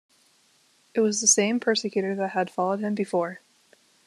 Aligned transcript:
It 0.95 1.01
was 1.01 1.21
the 1.21 1.27
same 1.27 1.59
persecutor 1.59 2.15
that 2.15 2.29
had 2.31 2.49
followed 2.49 2.79
him 2.79 2.95
before. 2.95 3.41